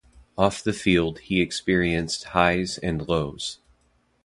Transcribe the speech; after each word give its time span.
Off 0.35 0.63
the 0.63 0.73
field 0.73 1.19
he 1.19 1.41
experienced 1.41 2.23
highs 2.33 2.79
and 2.79 3.07
lows. 3.07 3.59